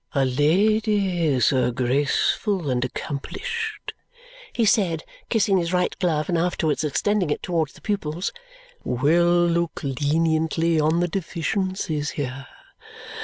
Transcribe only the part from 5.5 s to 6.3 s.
his right glove